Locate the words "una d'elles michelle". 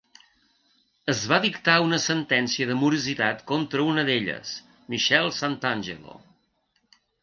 3.93-5.39